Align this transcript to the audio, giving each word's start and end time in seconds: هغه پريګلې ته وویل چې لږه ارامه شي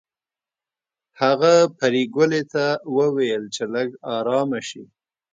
هغه 1.21 1.53
پريګلې 1.77 2.43
ته 2.53 2.65
وویل 2.97 3.43
چې 3.55 3.63
لږه 3.73 3.97
ارامه 4.15 4.59
شي 4.67 4.83